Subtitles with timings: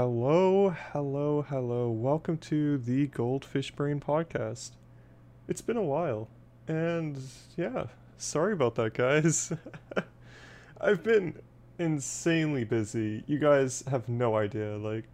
[0.00, 1.90] Hello, hello, hello.
[1.90, 4.70] Welcome to the Goldfish Brain podcast.
[5.48, 6.28] It's been a while,
[6.68, 7.18] and
[7.56, 9.52] yeah, sorry about that, guys.
[10.80, 11.40] I've been
[11.80, 13.24] insanely busy.
[13.26, 14.76] You guys have no idea.
[14.76, 15.06] Like,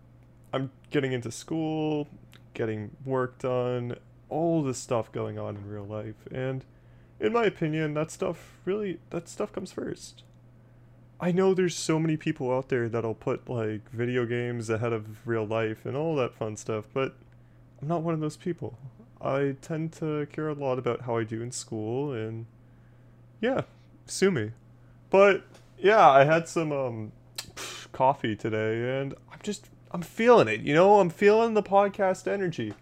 [0.53, 2.07] I'm getting into school,
[2.53, 3.97] getting work done,
[4.29, 6.63] all this stuff going on in real life, and
[7.19, 10.25] in my opinion, that stuff really, that stuff comes first.
[11.21, 15.27] I know there's so many people out there that'll put like video games ahead of
[15.27, 17.15] real life and all that fun stuff, but
[17.81, 18.77] I'm not one of those people.
[19.21, 22.47] I tend to care a lot about how I do in school and
[23.41, 23.63] yeah,
[24.07, 24.51] sue me.
[25.11, 25.45] But
[25.79, 27.13] yeah, I had some um
[27.93, 30.99] coffee today and I'm just I'm feeling it, you know?
[30.99, 32.75] I'm feeling the podcast energy.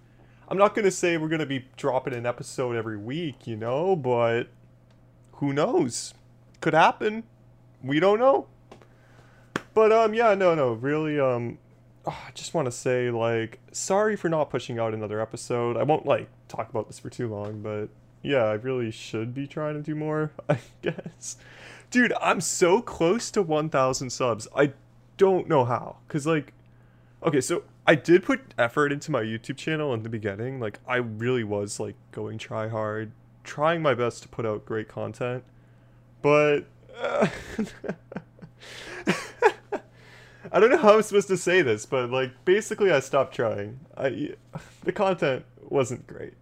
[0.48, 3.56] I'm not going to say we're going to be dropping an episode every week, you
[3.56, 4.48] know, but
[5.33, 6.14] who knows?
[6.60, 7.24] Could happen
[7.82, 8.46] we don't know.
[9.74, 11.59] But um yeah, no no, really um
[12.06, 15.77] oh, I just want to say like sorry for not pushing out another episode.
[15.77, 17.88] I won't like talk about this for too long, but
[18.22, 21.36] yeah, I really should be trying to do more, I guess.
[21.91, 24.48] Dude, I'm so close to 1000 subs.
[24.56, 24.72] I
[25.16, 26.53] don't know how cuz like
[27.22, 30.60] okay, so I did put effort into my YouTube channel in the beginning.
[30.60, 34.88] Like I really was like going try hard, trying my best to put out great
[34.88, 35.44] content.
[36.20, 36.66] But
[40.52, 43.80] I don't know how I'm supposed to say this, but like basically I stopped trying.
[43.96, 44.34] I
[44.84, 46.34] the content wasn't great.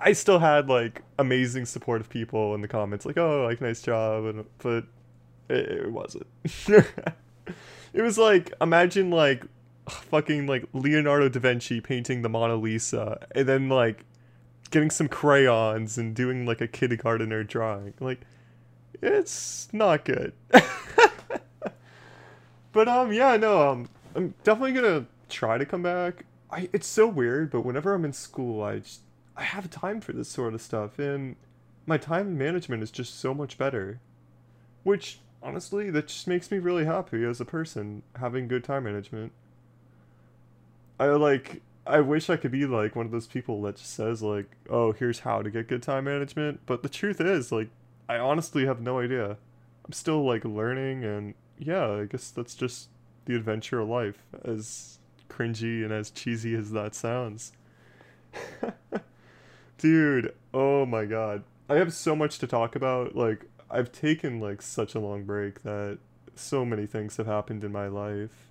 [0.00, 4.24] I still had like amazing supportive people in the comments like, "Oh, like nice job."
[4.24, 4.84] And but
[5.48, 6.26] it, it wasn't.
[6.44, 9.44] it was like imagine like
[9.88, 14.04] fucking like Leonardo da Vinci painting the Mona Lisa and then like
[14.70, 17.94] getting some crayons and doing like a kindergartner drawing.
[18.00, 18.22] Like
[19.02, 20.32] it's not good.
[22.72, 26.24] but um yeah, no, um I'm definitely gonna try to come back.
[26.50, 29.00] I it's so weird, but whenever I'm in school I just
[29.36, 31.36] I have time for this sort of stuff and
[31.86, 34.00] my time management is just so much better.
[34.82, 39.32] Which honestly that just makes me really happy as a person having good time management.
[40.98, 44.22] I like I wish I could be like one of those people that just says
[44.22, 47.68] like, "Oh, here's how to get good time management." But the truth is, like
[48.10, 49.36] I honestly have no idea.
[49.84, 52.88] I'm still like learning, and yeah, I guess that's just
[53.26, 54.98] the adventure of life, as
[55.28, 57.52] cringy and as cheesy as that sounds.
[59.78, 61.44] Dude, oh my god.
[61.68, 63.14] I have so much to talk about.
[63.14, 65.98] Like, I've taken like such a long break that
[66.34, 68.48] so many things have happened in my life.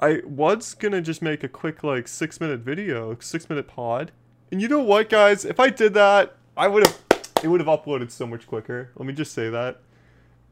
[0.00, 4.12] I was gonna just make a quick like six minute video, six minute pod.
[4.52, 5.44] And you know what, guys?
[5.44, 7.09] If I did that, I would have
[7.42, 8.90] it would have uploaded so much quicker.
[8.96, 9.80] Let me just say that.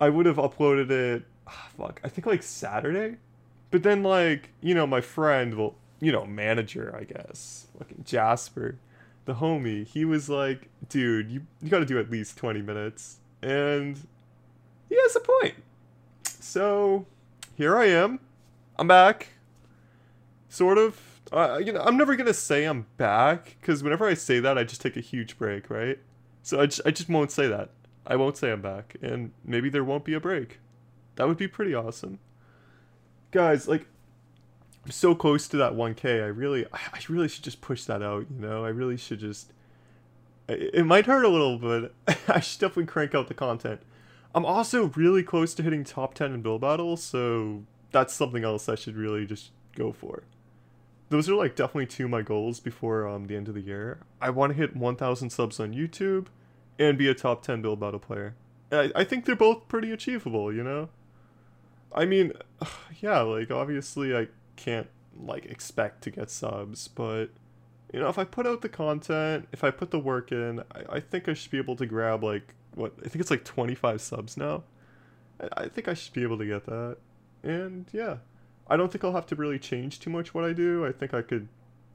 [0.00, 3.16] I would have uploaded it, oh, fuck, I think like Saturday.
[3.70, 8.78] But then, like, you know, my friend, well, you know, manager, I guess, fucking Jasper,
[9.24, 13.18] the homie, he was like, dude, you, you gotta do at least 20 minutes.
[13.42, 13.98] And
[14.88, 15.56] he has a point.
[16.24, 17.06] So,
[17.56, 18.20] here I am.
[18.78, 19.28] I'm back.
[20.48, 20.98] Sort of.
[21.30, 24.64] Uh, you know, I'm never gonna say I'm back, because whenever I say that, I
[24.64, 25.98] just take a huge break, right?
[26.48, 27.68] So I just, I just won't say that.
[28.06, 30.60] I won't say I'm back, and maybe there won't be a break.
[31.16, 32.20] That would be pretty awesome.
[33.32, 33.86] Guys, like,
[34.82, 36.22] I'm so close to that 1K.
[36.22, 38.28] I really, I really should just push that out.
[38.30, 39.52] You know, I really should just.
[40.48, 41.92] It might hurt a little, but
[42.28, 43.82] I should definitely crank out the content.
[44.34, 48.70] I'm also really close to hitting top 10 in Build Battle, so that's something else
[48.70, 50.22] I should really just go for
[51.10, 54.00] those are like definitely two of my goals before um, the end of the year.
[54.20, 56.26] I want to hit 1,000 subs on YouTube
[56.78, 58.34] and be a top 10 build battle player.
[58.70, 60.88] I, I think they're both pretty achievable, you know?
[61.92, 62.32] I mean,
[63.00, 64.88] yeah, like obviously I can't
[65.18, 67.26] like expect to get subs, but
[67.92, 70.96] you know, if I put out the content, if I put the work in, I,
[70.96, 74.00] I think I should be able to grab like what I think it's like 25
[74.00, 74.64] subs now.
[75.40, 76.98] I, I think I should be able to get that.
[77.42, 78.16] And yeah.
[78.70, 80.84] I don't think I'll have to really change too much what I do.
[80.84, 81.48] I think I could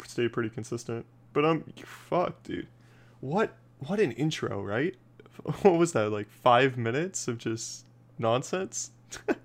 [0.05, 1.05] stay pretty consistent.
[1.31, 2.67] But um, fuck, dude,
[3.19, 3.55] what
[3.87, 4.95] what an intro, right?
[5.63, 7.85] What was that like five minutes of just
[8.19, 8.91] nonsense?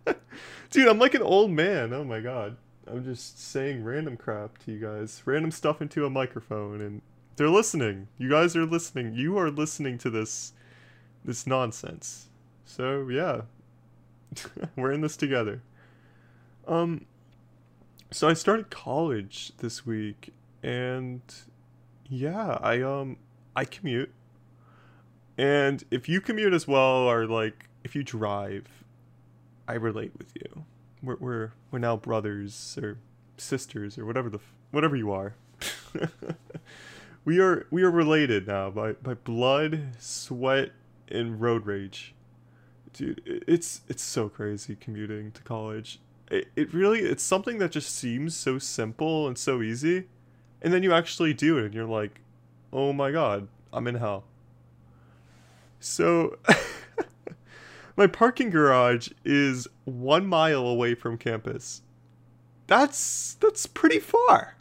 [0.70, 1.94] dude, I'm like an old man.
[1.94, 2.56] Oh my god,
[2.86, 7.02] I'm just saying random crap to you guys, random stuff into a microphone, and
[7.36, 8.08] they're listening.
[8.18, 9.14] You guys are listening.
[9.14, 10.52] You are listening to this
[11.24, 12.28] this nonsense.
[12.64, 13.42] So yeah,
[14.76, 15.62] we're in this together.
[16.66, 17.06] Um,
[18.10, 20.32] so I started college this week
[20.62, 21.22] and
[22.08, 23.16] yeah, I um
[23.54, 24.12] I commute.
[25.38, 28.66] And if you commute as well or like if you drive,
[29.68, 30.64] I relate with you.
[31.00, 32.98] We're we're we're now brothers or
[33.36, 34.40] sisters or whatever the
[34.72, 35.34] whatever you are.
[37.24, 40.72] we are we are related now by by blood, sweat,
[41.06, 42.14] and road rage.
[42.92, 46.00] Dude, it's it's so crazy commuting to college.
[46.32, 50.08] It, it really it's something that just seems so simple and so easy,
[50.60, 52.22] and then you actually do it and you're like,
[52.72, 54.24] "Oh my god, I'm in hell."
[55.80, 56.38] So
[57.96, 61.82] my parking garage is 1 mile away from campus.
[62.66, 64.58] That's that's pretty far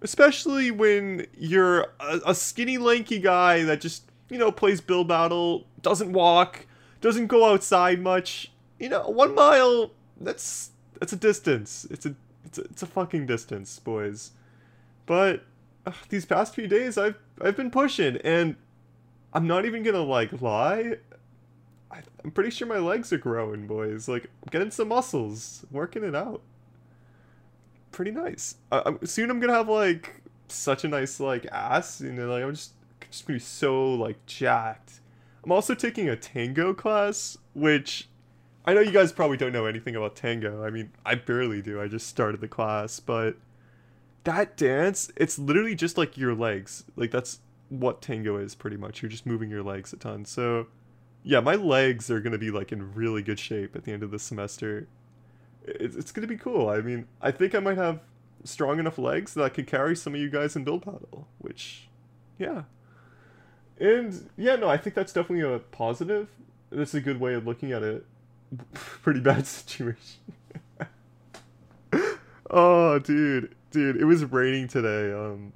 [0.00, 5.66] especially when you're a, a, skinny, lanky guy that just you know plays Build Battle,
[5.82, 6.66] doesn't walk,
[7.00, 8.52] doesn't go outside much.
[8.78, 9.90] You know, one mile
[10.20, 11.86] that's that's a distance.
[11.90, 12.14] It's a
[12.44, 14.32] it's a, it's a fucking distance, boys.
[15.06, 15.44] But
[16.10, 18.56] these past few days, I've I've been pushing, and
[19.32, 20.96] I'm not even gonna like lie.
[21.90, 24.08] I, I'm pretty sure my legs are growing, boys.
[24.08, 26.42] Like getting some muscles, working it out
[27.98, 28.54] pretty nice.
[28.70, 32.54] Uh, soon I'm gonna have like such a nice like ass, and know, like I'm
[32.54, 32.72] just
[33.10, 35.00] just gonna be so like jacked.
[35.44, 38.08] I'm also taking a tango class, which
[38.64, 40.64] I know you guys probably don't know anything about tango.
[40.64, 41.80] I mean, I barely do.
[41.80, 43.36] I just started the class, but
[44.22, 46.84] that dance, it's literally just like your legs.
[46.94, 49.02] Like that's what tango is pretty much.
[49.02, 50.24] You're just moving your legs a ton.
[50.24, 50.66] So,
[51.22, 54.02] yeah, my legs are going to be like in really good shape at the end
[54.02, 54.88] of the semester
[55.68, 56.68] it's, it's gonna be cool.
[56.68, 58.00] I mean, I think I might have
[58.44, 61.88] strong enough legs that I could carry some of you guys in build battle, which,
[62.38, 62.62] yeah.
[63.78, 66.28] And yeah, no, I think that's definitely a positive.
[66.70, 68.04] That's a good way of looking at it.
[68.74, 70.20] Pretty bad situation.
[72.50, 75.12] oh, dude, dude, it was raining today.
[75.12, 75.52] Um,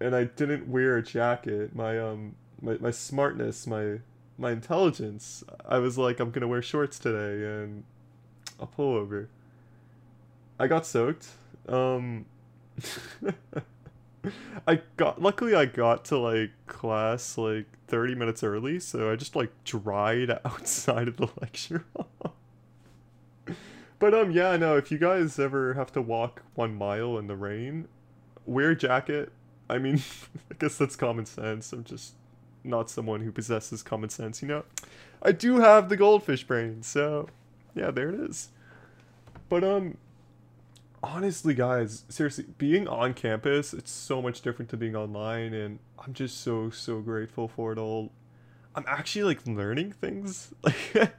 [0.00, 1.74] and I didn't wear a jacket.
[1.74, 4.00] My um, my, my smartness, my
[4.38, 5.44] my intelligence.
[5.66, 7.84] I was like, I'm gonna wear shorts today and
[8.58, 9.28] a pullover.
[10.58, 11.28] I got soaked.
[11.68, 12.26] Um,
[14.66, 19.36] I got luckily I got to like class like 30 minutes early, so I just
[19.36, 22.34] like dried outside of the lecture hall.
[23.98, 27.36] but um yeah, no, if you guys ever have to walk 1 mile in the
[27.36, 27.88] rain,
[28.46, 29.32] wear a jacket.
[29.70, 30.02] I mean,
[30.50, 31.72] I guess that's common sense.
[31.72, 32.14] I'm just
[32.64, 34.64] not someone who possesses common sense, you know.
[35.22, 37.28] I do have the goldfish brain, so
[37.74, 38.50] yeah, there it is.
[39.48, 39.96] But um
[41.02, 46.12] honestly guys seriously being on campus it's so much different to being online and i'm
[46.12, 48.12] just so so grateful for it all
[48.74, 51.14] i'm actually like learning things like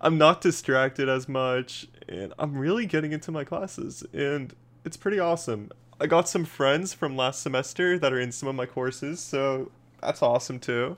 [0.00, 4.54] i'm not distracted as much and i'm really getting into my classes and
[4.84, 5.70] it's pretty awesome
[6.00, 9.70] i got some friends from last semester that are in some of my courses so
[10.00, 10.96] that's awesome too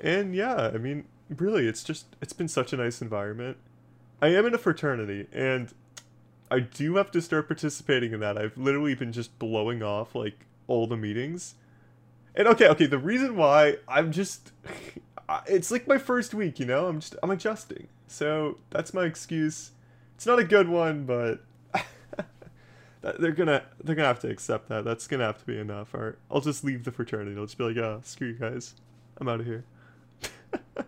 [0.00, 1.04] and yeah i mean
[1.36, 3.56] really it's just it's been such a nice environment
[4.20, 5.72] i am in a fraternity and
[6.50, 8.36] I do have to start participating in that.
[8.36, 11.54] I've literally been just blowing off like all the meetings.
[12.34, 14.50] And okay, okay, the reason why I'm just
[15.46, 16.88] it's like my first week, you know?
[16.88, 17.86] I'm just I'm adjusting.
[18.08, 19.70] So, that's my excuse.
[20.16, 21.44] It's not a good one, but
[23.02, 24.84] they're gonna they're gonna have to accept that.
[24.84, 25.94] That's gonna have to be enough.
[25.94, 27.36] Or I'll just leave the fraternity.
[27.36, 28.74] I'll just be like, oh, screw you guys.
[29.18, 29.64] I'm out of here.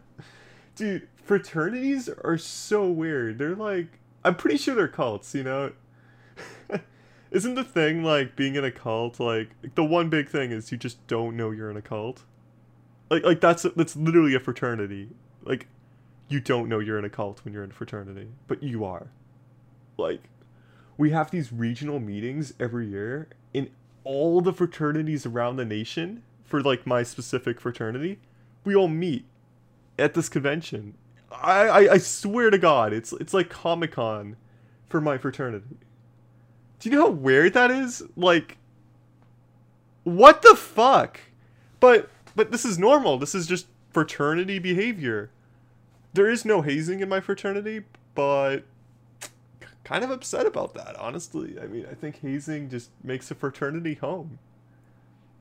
[0.77, 3.39] Dude, fraternities are so weird.
[3.39, 5.73] They're like I'm pretty sure they're cults, you know?
[7.31, 10.79] Isn't the thing like being in a cult like the one big thing is you
[10.79, 12.25] just don't know you're in a cult?
[13.11, 15.09] Like like that's that's literally a fraternity.
[15.45, 15.67] Like
[16.29, 19.09] you don't know you're in a cult when you're in a fraternity, but you are.
[19.97, 20.29] Like
[21.03, 23.71] we have these regional meetings every year in
[24.05, 28.19] all the fraternities around the nation for like my specific fraternity.
[28.65, 29.25] We all meet
[29.99, 30.95] at this convention
[31.41, 34.37] I, I, I swear to God, it's it's like Comic Con
[34.89, 35.77] for my fraternity.
[36.79, 38.03] Do you know how weird that is?
[38.17, 38.59] Like,
[40.05, 41.21] what the fuck?
[41.81, 43.19] But but this is normal.
[43.19, 45.31] This is just fraternity behavior.
[46.13, 48.65] There is no hazing in my fraternity, but
[49.93, 51.57] kind of upset about that, honestly.
[51.61, 54.39] I mean, I think hazing just makes a fraternity home.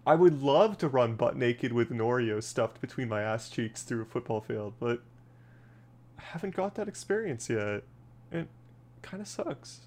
[0.06, 3.82] I would love to run butt naked with an Oreo stuffed between my ass cheeks
[3.84, 5.04] through a football field, but
[6.20, 7.84] I haven't got that experience yet.
[8.30, 8.50] It
[9.02, 9.82] kind of sucks.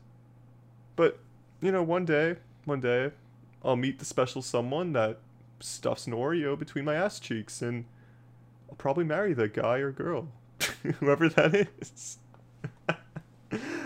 [0.97, 1.18] But,
[1.61, 3.11] you know, one day, one day,
[3.62, 5.18] I'll meet the special someone that
[5.61, 7.85] stuffs an Oreo between my ass cheeks and
[8.71, 10.28] I'll probably marry that guy or girl.
[11.00, 12.18] Whoever that is.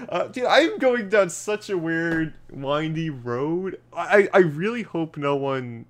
[0.08, 3.80] Uh, dude, I'm going down such a weird, windy road.
[3.92, 5.86] I, I really hope no one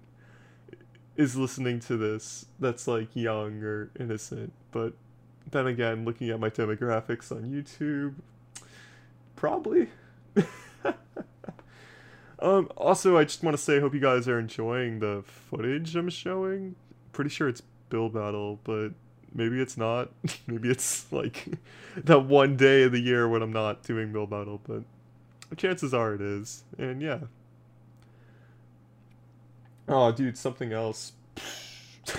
[1.16, 4.94] is listening to this that's like young or innocent, but
[5.50, 8.14] then again, looking at my demographics on YouTube,
[9.36, 9.88] probably.
[12.40, 15.96] Um, also, I just want to say, I hope you guys are enjoying the footage
[15.96, 16.76] I'm showing.
[17.12, 18.90] Pretty sure it's Build Battle, but
[19.34, 20.10] maybe it's not.
[20.46, 21.46] maybe it's like
[21.96, 24.82] that one day of the year when I'm not doing Build Battle, but
[25.56, 26.64] chances are it is.
[26.76, 27.20] And yeah.
[29.88, 31.12] Oh, dude, something else.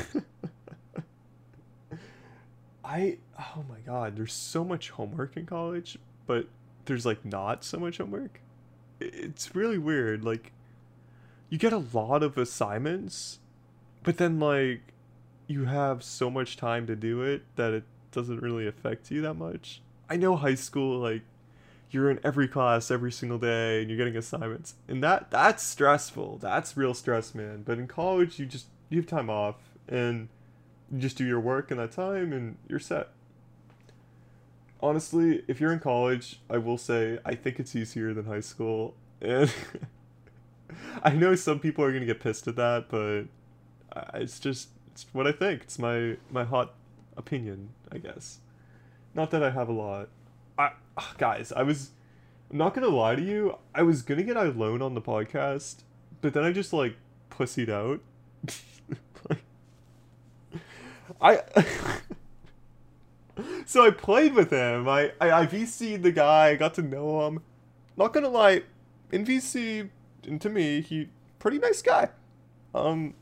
[2.83, 6.47] I oh my god, there's so much homework in college, but
[6.85, 8.41] there's like not so much homework.
[8.99, 10.25] It's really weird.
[10.25, 10.51] Like
[11.49, 13.37] you get a lot of assignments,
[14.03, 14.93] but then like
[15.49, 19.33] you have so much time to do it that it doesn't really affect you that
[19.33, 19.81] much.
[20.07, 21.23] I know high school like
[21.89, 24.75] you're in every class every single day and you're getting assignments.
[24.87, 26.37] And that that's stressful.
[26.37, 27.63] That's real stress, man.
[27.65, 29.55] But in college you just you have time off
[29.87, 30.29] and
[30.91, 33.09] you just do your work in that time and you're set.
[34.81, 38.93] Honestly, if you're in college, I will say I think it's easier than high school.
[39.19, 39.51] And
[41.03, 43.23] I know some people are going to get pissed at that, but
[43.91, 44.69] uh, it's just
[45.03, 45.61] it's what I think.
[45.61, 46.73] It's my my hot
[47.15, 48.39] opinion, I guess.
[49.13, 50.09] Not that I have a lot.
[50.57, 50.71] I
[51.17, 51.91] guys, I was
[52.51, 53.57] I'm not gonna lie to you.
[53.73, 55.83] I was gonna get alone on the podcast,
[56.21, 56.97] but then I just like
[57.29, 58.01] pussied out.
[61.21, 61.41] I
[63.65, 64.89] so I played with him.
[64.89, 66.49] I, I I VC'd the guy.
[66.49, 67.41] I got to know him.
[67.95, 68.63] Not gonna lie,
[69.11, 69.89] in VC,
[70.25, 72.09] and to me, he pretty nice guy.
[72.75, 73.13] Um,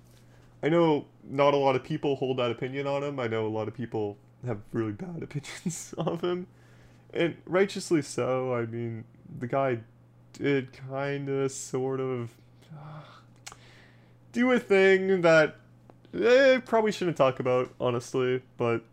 [0.63, 3.19] I know not a lot of people hold that opinion on him.
[3.19, 6.47] I know a lot of people have really bad opinions of him,
[7.13, 8.53] and righteously so.
[8.53, 9.03] I mean,
[9.39, 9.79] the guy
[10.33, 12.31] did kind of, sort of,
[12.75, 13.01] uh,
[14.31, 15.55] do a thing that
[16.13, 18.83] eh, probably shouldn't talk about, honestly, but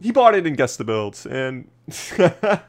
[0.00, 1.68] he bought it and guessed the build, and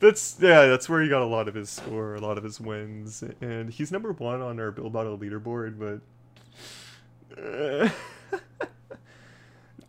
[0.00, 2.60] that's yeah, that's where he got a lot of his score, a lot of his
[2.60, 7.88] wins, and he's number one on our build battle leaderboard, but uh,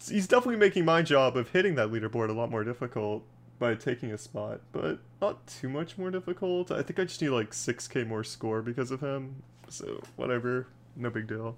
[0.08, 3.24] he's definitely making my job of hitting that leaderboard a lot more difficult
[3.58, 6.72] by taking a spot, but not too much more difficult.
[6.72, 11.10] I think I just need like 6k more score because of him, so whatever, no
[11.10, 11.56] big deal.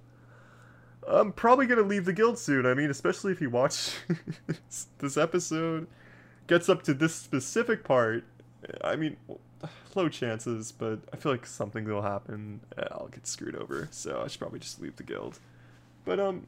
[1.07, 2.65] I'm probably gonna leave the guild soon.
[2.65, 3.95] I mean, especially if you watch
[4.99, 5.87] this episode,
[6.47, 8.23] gets up to this specific part.
[8.83, 9.17] I mean,
[9.95, 12.61] low chances, but I feel like something will happen.
[12.91, 15.39] I'll get screwed over, so I should probably just leave the guild.
[16.05, 16.47] But um,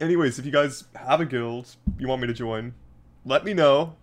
[0.00, 2.74] anyways, if you guys have a guild you want me to join,
[3.24, 3.94] let me know.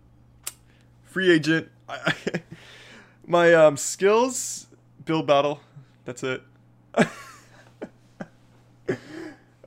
[1.04, 1.70] Free agent.
[3.28, 4.68] my um skills
[5.06, 5.62] build battle.
[6.06, 6.44] That's it.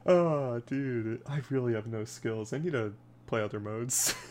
[0.07, 2.53] Oh, dude, I really have no skills.
[2.53, 2.93] I need to
[3.27, 4.15] play other modes.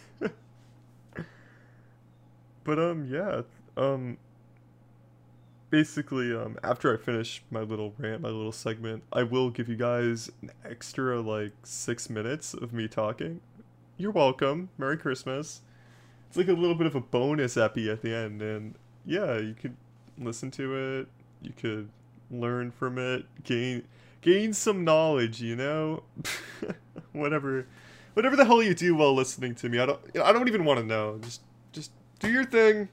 [2.69, 3.41] but um, yeah,
[3.77, 4.19] um,
[5.71, 9.75] basically, um, after I finish my little rant, my little segment, I will give you
[9.75, 13.41] guys an extra like six minutes of me talking.
[13.97, 14.69] You're welcome.
[14.77, 15.61] Merry Christmas.
[16.27, 19.55] It's like a little bit of a bonus epi at the end, and yeah, you
[19.59, 19.75] could
[20.19, 21.07] listen to it.
[21.41, 21.89] You could
[22.29, 23.87] learn from it, gain
[24.21, 26.03] gain some knowledge, you know?
[27.13, 27.65] whatever
[28.13, 29.79] whatever the hell you do while listening to me.
[29.79, 31.17] I don't I don't even want to know.
[31.19, 31.41] Just
[32.19, 32.89] do your thing.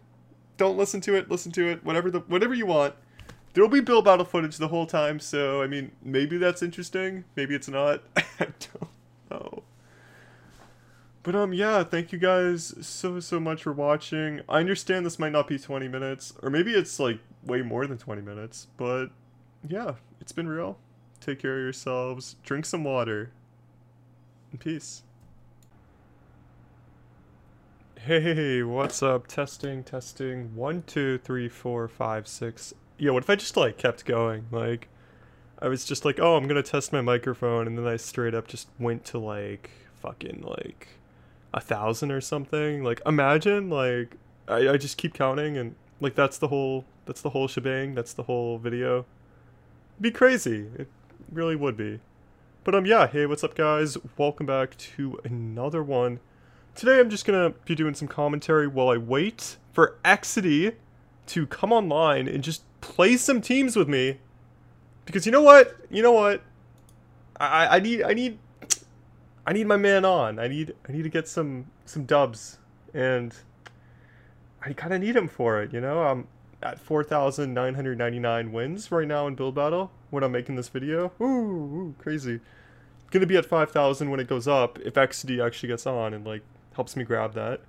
[0.56, 1.30] Don't listen to it.
[1.30, 1.84] Listen to it.
[1.84, 2.94] Whatever the whatever you want.
[3.52, 7.24] There'll be build battle footage the whole time, so I mean, maybe that's interesting.
[7.36, 8.02] Maybe it's not.
[8.16, 8.90] I don't
[9.30, 9.62] know.
[11.22, 14.42] But um yeah, thank you guys so so much for watching.
[14.48, 17.98] I understand this might not be 20 minutes or maybe it's like way more than
[17.98, 19.06] 20 minutes, but
[19.68, 20.78] yeah, it's been real.
[21.20, 22.36] Take care of yourselves.
[22.44, 23.32] Drink some water.
[24.52, 25.02] And peace.
[28.06, 29.26] Hey, what's up?
[29.26, 30.54] Testing, testing.
[30.54, 32.72] One, two, three, four, five, six.
[32.98, 34.46] Yeah, what if I just like kept going?
[34.52, 34.86] Like,
[35.60, 38.46] I was just like, oh, I'm gonna test my microphone, and then I straight up
[38.46, 40.86] just went to like fucking like
[41.52, 42.84] a thousand or something.
[42.84, 44.14] Like, imagine like
[44.46, 47.96] I, I just keep counting, and like that's the whole that's the whole shebang.
[47.96, 48.98] That's the whole video.
[49.94, 50.68] It'd be crazy.
[50.78, 50.86] It,
[51.32, 51.98] really would be.
[52.62, 53.98] But um, yeah, hey, what's up, guys?
[54.16, 56.20] Welcome back to another one.
[56.76, 60.74] Today I'm just gonna be doing some commentary while I wait for XD
[61.28, 64.18] to come online and just play some teams with me.
[65.06, 65.74] Because you know what?
[65.88, 66.42] You know what?
[67.40, 68.38] I, I need I need
[69.46, 70.38] I need my man on.
[70.38, 72.58] I need I need to get some some dubs
[72.92, 73.34] and
[74.62, 76.02] I kind of need him for it, you know?
[76.02, 76.28] I'm
[76.62, 81.10] at 4,999 wins right now in Build Battle when I'm making this video.
[81.22, 82.40] Ooh, ooh crazy.
[83.10, 86.42] Gonna be at 5,000 when it goes up if XD actually gets on and like
[86.76, 87.60] helps me grab that.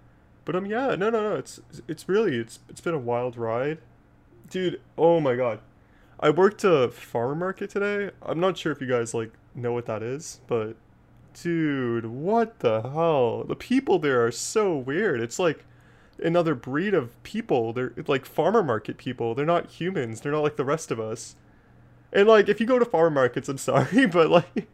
[0.46, 1.36] But um, yeah, no, no, no.
[1.36, 3.80] It's it's really it's it's been a wild ride,
[4.50, 4.80] dude.
[4.98, 5.60] Oh my god,
[6.20, 8.12] I worked a farmer market today.
[8.22, 10.76] I'm not sure if you guys like know what that is, but
[11.34, 13.44] dude, what the hell?
[13.44, 15.20] The people there are so weird.
[15.20, 15.66] It's like
[16.24, 17.74] another breed of people.
[17.74, 19.36] They're like farmer market people.
[19.36, 20.22] They're not humans.
[20.22, 21.36] They're not like the rest of us.
[22.14, 24.68] And like if you go to farmer markets, I'm sorry, but like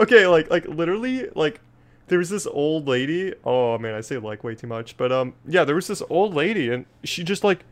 [0.00, 1.60] Okay, like like literally like
[2.08, 3.34] there was this old lady.
[3.44, 6.34] Oh man, I say like way too much, but um yeah, there was this old
[6.34, 7.64] lady and she just like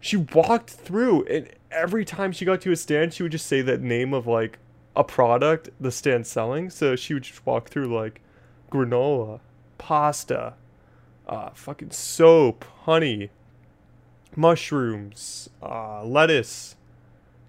[0.00, 3.62] she walked through and every time she got to a stand, she would just say
[3.62, 4.58] that name of like
[4.96, 6.70] a product the stand selling.
[6.70, 8.20] So she would just walk through like
[8.70, 9.40] granola,
[9.78, 10.54] pasta,
[11.26, 13.30] uh, fucking soap, honey,
[14.34, 16.76] mushrooms, uh, lettuce,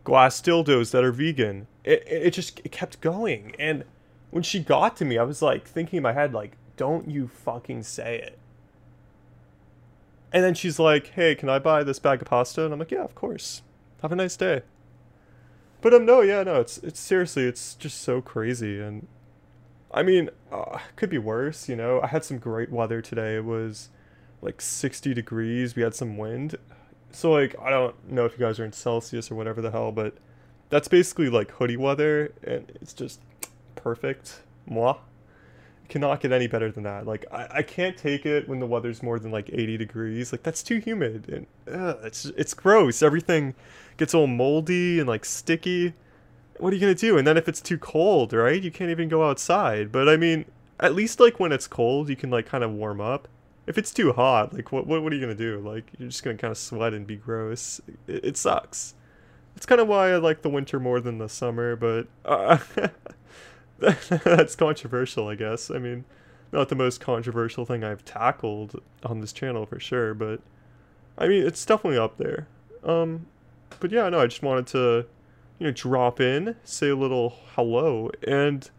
[0.04, 1.68] glass dildos that are vegan.
[1.84, 3.56] It, it just it kept going.
[3.58, 3.84] And
[4.32, 7.28] when she got to me, I was like thinking in my head, like, don't you
[7.28, 8.40] fucking say it.
[10.32, 12.64] And then she's like, hey, can I buy this bag of pasta?
[12.64, 13.64] And I'm like, yeah, of course.
[14.02, 14.62] Have a nice day.
[15.82, 19.08] But um, no, yeah, no, it's it's seriously, it's just so crazy, and
[19.92, 22.02] I mean, uh, could be worse, you know.
[22.02, 23.38] I had some great weather today.
[23.38, 23.90] It was
[24.42, 25.76] like 60 degrees.
[25.76, 26.58] We had some wind,
[27.12, 29.92] so like I don't know if you guys are in Celsius or whatever the hell,
[29.92, 30.16] but
[30.70, 33.22] that's basically like hoodie weather, and it's just
[33.82, 34.44] perfect.
[34.66, 34.96] Moi.
[35.88, 37.08] Cannot get any better than that.
[37.08, 40.32] Like I, I can't take it when the weather's more than like 80 degrees.
[40.32, 43.02] Like that's too humid and ugh, it's it's gross.
[43.02, 43.56] Everything
[43.98, 45.94] gets all moldy and like sticky.
[46.58, 47.18] What are you gonna do?
[47.18, 48.62] And then if it's too cold, right?
[48.62, 49.92] You can't even go outside.
[49.92, 50.46] But I mean,
[50.80, 53.28] at least like when it's cold, you can like kind of warm up.
[53.66, 55.60] If it's too hot, like what what, what are you gonna do?
[55.60, 57.82] Like you're just gonna kind of sweat and be gross.
[58.08, 58.94] It, it sucks.
[59.56, 62.60] It's kind of why I like the winter more than the summer, but uh,
[64.10, 65.72] that's controversial, I guess.
[65.72, 66.06] I mean,
[66.52, 70.42] not the most controversial thing I've tackled on this channel for sure, but
[71.18, 72.48] I mean, it's definitely up there.
[72.84, 73.28] Um,
[73.80, 75.06] but yeah, no, I just wanted to,
[75.60, 78.70] you know, drop in, say a little hello, and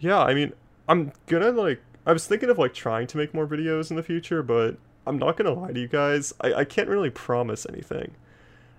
[0.00, 0.52] yeah, I mean,
[0.88, 4.02] I'm gonna like, I was thinking of like trying to make more videos in the
[4.02, 4.76] future, but
[5.06, 8.14] I'm not gonna lie to you guys, I, I can't really promise anything.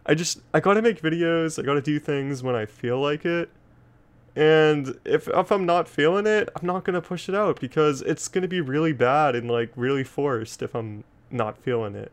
[0.06, 3.50] I just, I gotta make videos, I gotta do things when I feel like it.
[4.36, 8.28] And if if I'm not feeling it, I'm not gonna push it out because it's
[8.28, 12.12] gonna be really bad and like really forced if I'm not feeling it.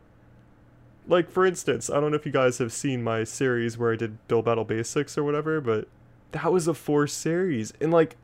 [1.07, 3.97] Like for instance, I don't know if you guys have seen my series where I
[3.97, 5.87] did Build Battle Basics or whatever, but
[6.31, 7.73] that was a forced series.
[7.81, 8.15] And like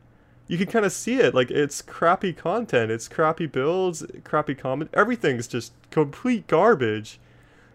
[0.50, 1.34] you can kind of see it.
[1.34, 4.90] Like it's crappy content, it's crappy builds, crappy comment.
[4.94, 7.20] Everything's just complete garbage.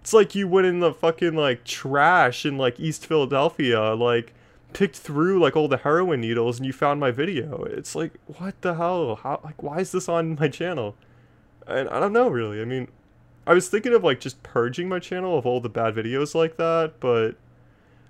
[0.01, 4.33] It's like you went in the fucking like trash in like East Philadelphia, like
[4.75, 7.63] picked through like all the heroin needles and you found my video.
[7.63, 9.15] It's like, what the hell?
[9.15, 10.95] How like why is this on my channel?
[11.65, 12.61] And I don't know really.
[12.61, 12.89] I mean,
[13.47, 16.57] I was thinking of like just purging my channel of all the bad videos like
[16.57, 17.35] that, but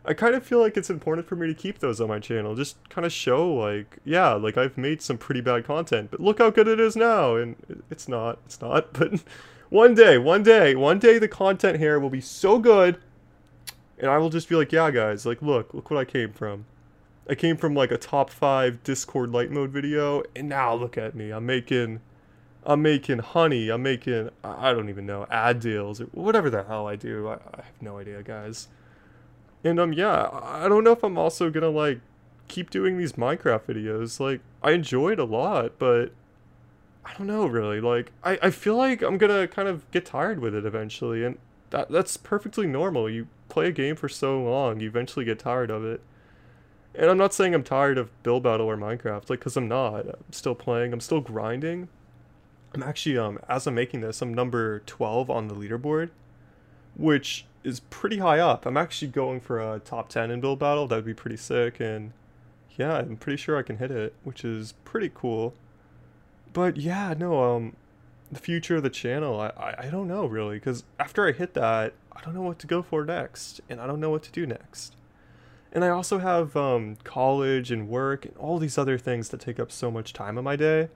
[0.06, 2.56] I kind of feel like it's important for me to keep those on my channel.
[2.56, 6.40] Just kind of show like, yeah, like I've made some pretty bad content, but look
[6.40, 7.36] how good it is now.
[7.36, 9.22] And it's not, it's not, but
[9.70, 13.00] one day, one day, one day the content here will be so good
[13.98, 16.66] and I will just be like, yeah, guys, like, look, look what I came from.
[17.30, 21.16] I came from like a top five Discord light mode video, and now look at
[21.16, 21.32] me.
[21.32, 22.02] I'm making,
[22.64, 23.70] I'm making honey.
[23.70, 27.28] I'm making, I don't even know, ad deals or whatever the hell I do.
[27.28, 28.68] I, I have no idea, guys.
[29.64, 32.00] And um, yeah, I don't know if I'm also gonna like
[32.48, 34.20] keep doing these Minecraft videos.
[34.20, 36.12] Like, I enjoy it a lot, but
[37.04, 37.82] I don't know really.
[37.82, 41.40] Like, I, I feel like I'm gonna kind of get tired with it eventually, and
[41.72, 43.10] that that's perfectly normal.
[43.10, 46.02] You play a game for so long, you eventually get tired of it.
[46.94, 50.06] And I'm not saying I'm tired of Build Battle or Minecraft, like, because I'm not.
[50.06, 51.88] I'm still playing, I'm still grinding.
[52.74, 56.10] I'm actually, um, as I'm making this, I'm number 12 on the leaderboard,
[56.98, 58.66] which is pretty high up.
[58.66, 60.86] I'm actually going for a top 10 in Build Battle.
[60.86, 62.12] That would be pretty sick, and
[62.78, 65.54] yeah, I'm pretty sure I can hit it, which is pretty cool.
[66.52, 67.78] But yeah, no, um,
[68.30, 71.54] the future of the channel, I, I, I don't know really, because after I hit
[71.54, 74.32] that, I don't know what to go for next, and I don't know what to
[74.32, 74.96] do next.
[75.72, 79.60] And I also have um, college and work and all these other things that take
[79.60, 80.90] up so much time of my day.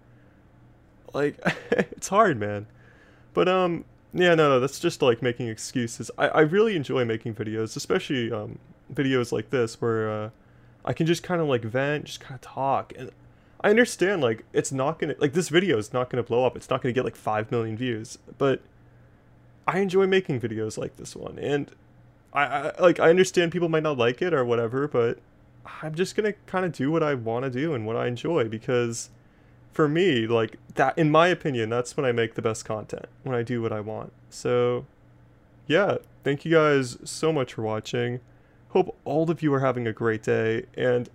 [1.14, 1.38] Like,
[1.72, 2.66] it's hard, man.
[3.34, 6.10] But, um, yeah, no, no, that's just like making excuses.
[6.18, 8.58] I, I really enjoy making videos, especially um,
[8.94, 10.30] videos like this where uh,
[10.86, 12.94] I can just kind of like vent, just kind of talk.
[12.98, 13.12] And
[13.62, 16.56] I understand, like, it's not gonna, like, this video is not gonna blow up.
[16.56, 18.18] It's not gonna get like 5 million views.
[18.38, 18.62] But
[19.70, 21.72] I enjoy making videos like this one, and
[22.34, 25.20] I, I like I understand people might not like it or whatever, but
[25.84, 28.50] I'm just gonna kind of do what I want to do and what I enjoy
[28.50, 29.12] because
[29.72, 33.36] for me, like that in my opinion, that's when I make the best content, when
[33.36, 34.12] I do what I want.
[34.32, 34.88] So
[35.68, 38.22] yeah, thank you guys so much for watching.
[38.70, 41.10] Hope all of you are having a great day and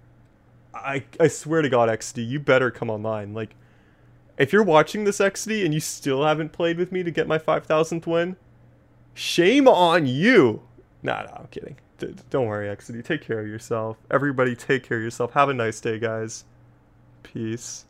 [0.73, 3.35] I I swear to god XD, you better come online.
[3.35, 3.57] Like
[4.39, 7.39] if you're watching this XD and you still haven't played with me to get my
[7.39, 8.37] 5000th win,
[9.15, 10.63] shame on you.
[11.03, 11.77] Nah, I'm kidding.
[11.99, 13.05] D- don't worry, XD.
[13.05, 13.97] Take care of yourself.
[14.11, 15.33] Everybody take care of yourself.
[15.33, 16.45] Have a nice day, guys.
[17.23, 17.85] Peace.